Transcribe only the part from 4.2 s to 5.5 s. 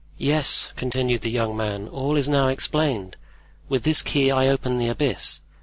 I open the abyss.